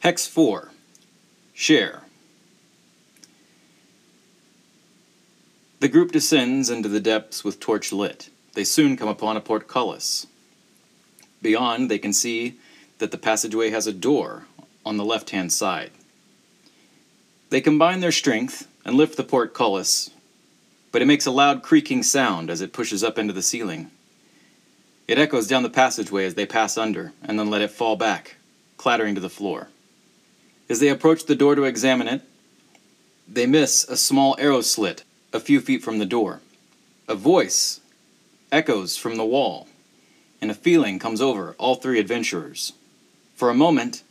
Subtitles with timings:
[0.00, 0.70] Hex 4
[1.54, 2.02] Share.
[5.80, 8.30] The group descends into the depths with torch lit.
[8.54, 10.28] They soon come upon a portcullis.
[11.42, 12.58] Beyond, they can see
[12.98, 14.46] that the passageway has a door
[14.86, 15.90] on the left hand side.
[17.50, 20.10] They combine their strength and lift the portcullis,
[20.92, 23.90] but it makes a loud creaking sound as it pushes up into the ceiling.
[25.08, 28.36] It echoes down the passageway as they pass under and then let it fall back,
[28.76, 29.68] clattering to the floor.
[30.68, 32.22] As they approach the door to examine it,
[33.26, 36.40] they miss a small arrow slit a few feet from the door.
[37.08, 37.80] A voice
[38.52, 39.68] echoes from the wall,
[40.40, 42.72] and a feeling comes over all three adventurers.
[43.34, 44.02] For a moment,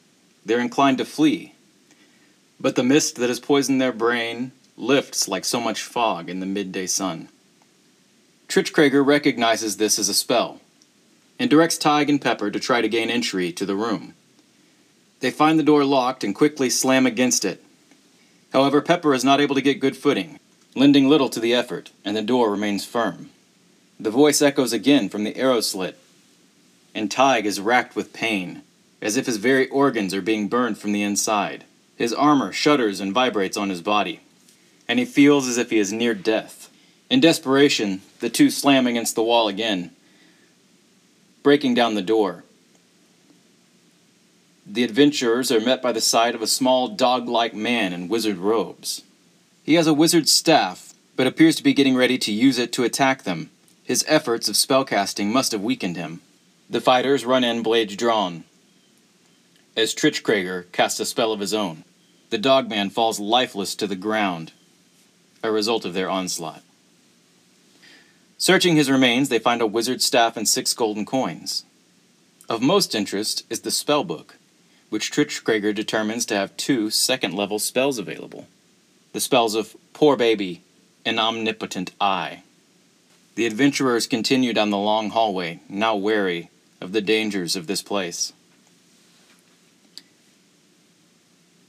[0.45, 1.53] they're inclined to flee,
[2.59, 6.45] but the mist that has poisoned their brain lifts like so much fog in the
[6.45, 7.29] midday sun.
[8.47, 10.61] Trichkrager recognizes this as a spell
[11.39, 14.13] and directs Tig and Pepper to try to gain entry to the room.
[15.19, 17.63] They find the door locked and quickly slam against it.
[18.53, 20.39] However, Pepper is not able to get good footing,
[20.75, 23.29] lending little to the effort, and the door remains firm.
[23.99, 25.97] The voice echoes again from the arrow slit,
[26.93, 28.61] and Tig is racked with pain,
[29.01, 31.65] as if his very organs are being burned from the inside.
[31.95, 34.21] His armor shudders and vibrates on his body,
[34.87, 36.69] and he feels as if he is near death.
[37.09, 39.91] In desperation, the two slam against the wall again,
[41.41, 42.43] breaking down the door.
[44.69, 48.37] The adventurers are met by the sight of a small dog like man in wizard
[48.37, 49.01] robes.
[49.63, 52.83] He has a wizard's staff, but appears to be getting ready to use it to
[52.83, 53.49] attack them.
[53.85, 56.19] His efforts of spellcasting must have weakened him.
[56.69, 58.43] The fighters run in blades drawn.
[59.77, 61.85] As Trichkrager casts a spell of his own,
[62.29, 64.51] the dogman falls lifeless to the ground,
[65.41, 66.61] a result of their onslaught.
[68.37, 71.63] Searching his remains, they find a wizard's staff and six golden coins.
[72.49, 74.35] Of most interest is the spell book,
[74.89, 78.47] which Trichkrager determines to have two second level spells available
[79.13, 80.61] the spells of Poor Baby
[81.03, 82.43] and Omnipotent Eye.
[83.35, 86.49] The adventurers continue down the long hallway, now wary
[86.81, 88.33] of the dangers of this place.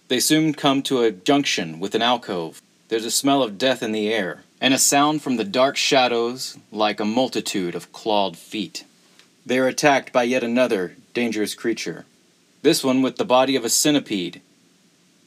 [0.08, 2.60] They soon come to a junction with an alcove.
[2.88, 6.58] There's a smell of death in the air, and a sound from the dark shadows
[6.72, 8.84] like a multitude of clawed feet.
[9.44, 12.06] They are attacked by yet another dangerous creature,
[12.62, 14.40] this one with the body of a centipede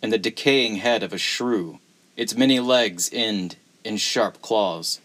[0.02, 1.80] and the decaying head of a shrew.
[2.18, 5.00] Its many legs end in sharp claws.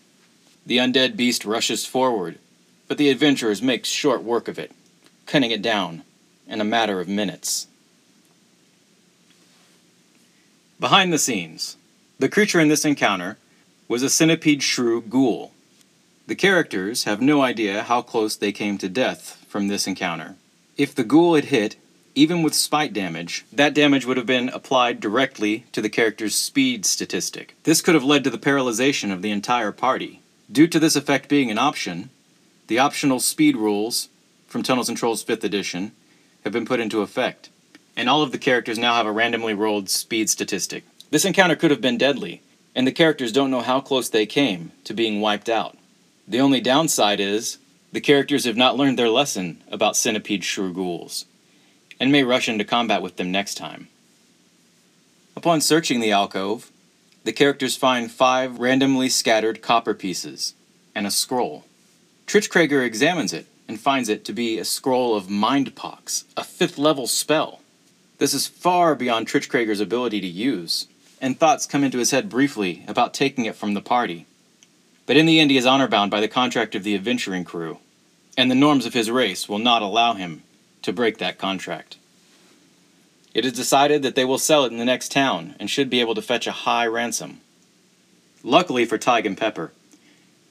[0.65, 2.39] The undead beast rushes forward,
[2.89, 4.73] but the adventurers make short work of it,
[5.25, 6.03] cutting it down
[6.49, 7.69] in a matter of minutes.
[10.81, 11.77] Behind the scenes,
[12.19, 13.39] the creature in this encounter
[13.89, 15.53] was a centipede shrew ghoul.
[16.27, 20.35] The characters have no idea how close they came to death from this encounter.
[20.77, 21.77] If the ghoul had hit,
[22.17, 26.87] even with spite damage, that damage would have been applied directly to the character's speed
[26.87, 27.55] statistic.
[27.65, 30.23] This could have led to the paralyzation of the entire party.
[30.51, 32.09] Due to this effect being an option,
[32.69, 34.09] the optional speed rules
[34.49, 35.93] from Tunnels and Trolls 5th edition
[36.43, 37.51] have been put into effect,
[37.97, 40.85] and all of the characters now have a randomly rolled speed statistic.
[41.11, 42.41] This encounter could have been deadly,
[42.75, 45.77] and the characters don't know how close they came to being wiped out.
[46.27, 47.59] The only downside is
[47.93, 51.27] the characters have not learned their lesson about centipede shrew ghouls,
[51.99, 53.89] and may rush into combat with them next time.
[55.35, 56.71] Upon searching the alcove,
[57.25, 60.55] the characters find five randomly scattered copper pieces
[60.95, 61.65] and a scroll.
[62.27, 67.07] Trichkrager examines it and finds it to be a scroll of Mindpox, a fifth level
[67.07, 67.61] spell.
[68.19, 70.87] This is far beyond Trichkrager's ability to use,
[71.21, 74.27] and thoughts come into his head briefly about taking it from the party.
[75.05, 77.79] But in the end, he is honor bound by the contract of the adventuring crew,
[78.37, 80.43] and the norms of his race will not allow him
[80.83, 81.97] to break that contract.
[83.35, 86.01] It is decided that they will sell it in the next town and should be
[86.01, 87.41] able to fetch a high ransom.
[88.43, 89.73] Luckily for Tig and Pepper,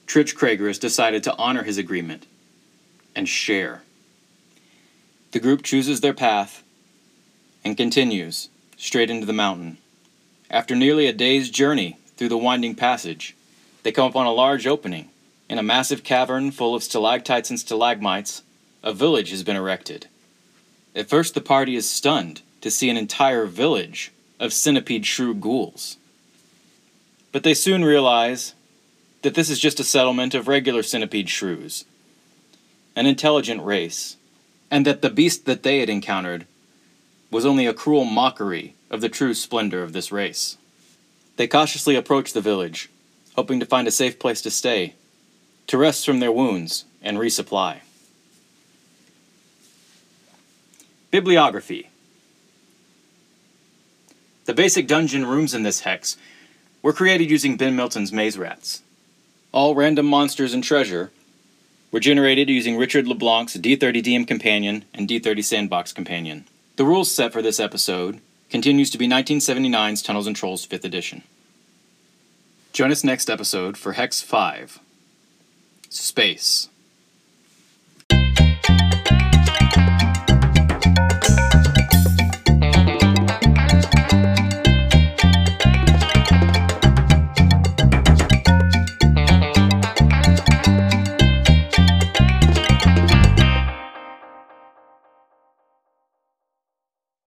[0.06, 2.26] Trichkrager has decided to honor his agreement
[3.16, 3.82] and share.
[5.32, 6.62] The group chooses their path
[7.64, 9.78] and continues straight into the mountain.
[10.48, 13.34] After nearly a day's journey through the winding passage,
[13.82, 15.10] they come upon a large opening.
[15.48, 18.42] In a massive cavern full of stalactites and stalagmites,
[18.82, 20.06] a village has been erected.
[20.96, 25.98] At first, the party is stunned to see an entire village of centipede shrew ghouls.
[27.32, 28.54] But they soon realize
[29.20, 31.84] that this is just a settlement of regular centipede shrews,
[32.96, 34.16] an intelligent race,
[34.70, 36.46] and that the beast that they had encountered
[37.30, 40.56] was only a cruel mockery of the true splendor of this race.
[41.36, 42.88] They cautiously approach the village,
[43.34, 44.94] hoping to find a safe place to stay,
[45.66, 47.80] to rest from their wounds and resupply.
[51.10, 51.88] Bibliography
[54.46, 56.16] The basic dungeon rooms in this hex
[56.82, 58.82] were created using Ben Milton's maze rats.
[59.52, 61.12] All random monsters and treasure
[61.92, 66.44] were generated using Richard LeBlanc's D30DM Companion and D30 Sandbox Companion.
[66.74, 68.20] The rules set for this episode
[68.50, 71.22] continues to be 1979's Tunnels and Trolls 5th edition.
[72.72, 74.80] Join us next episode for Hex 5
[75.88, 76.68] Space.